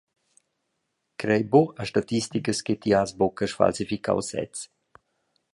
[1.23, 4.57] Crei buca a statisticas che ti has buca sfalsificau sez.